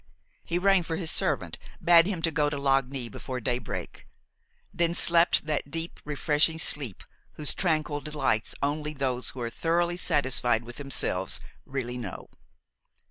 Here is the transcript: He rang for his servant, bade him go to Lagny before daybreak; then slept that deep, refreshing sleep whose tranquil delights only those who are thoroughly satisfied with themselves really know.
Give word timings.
He 0.43 0.57
rang 0.57 0.81
for 0.81 0.95
his 0.95 1.11
servant, 1.11 1.59
bade 1.79 2.07
him 2.07 2.21
go 2.21 2.49
to 2.49 2.57
Lagny 2.57 3.07
before 3.07 3.39
daybreak; 3.39 4.07
then 4.73 4.95
slept 4.95 5.45
that 5.45 5.69
deep, 5.69 5.99
refreshing 6.03 6.57
sleep 6.57 7.03
whose 7.33 7.53
tranquil 7.53 8.01
delights 8.01 8.55
only 8.63 8.95
those 8.95 9.29
who 9.29 9.41
are 9.41 9.51
thoroughly 9.51 9.97
satisfied 9.97 10.63
with 10.63 10.77
themselves 10.77 11.39
really 11.67 11.99
know. 11.99 12.29